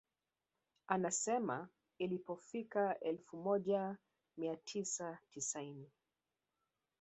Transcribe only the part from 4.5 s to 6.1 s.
tisa tisini